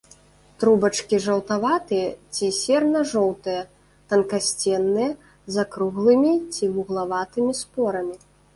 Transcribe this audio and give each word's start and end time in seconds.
Трубачкі 0.61 1.17
жаўтаватыя 1.25 2.07
ці 2.37 2.45
серна-жоўтыя, 2.61 3.61
танкасценныя, 4.13 5.11
з 5.53 5.63
акруглымі 5.67 6.33
ці 6.53 6.63
вуглаватымі 6.79 7.51
спорамі. 7.63 8.15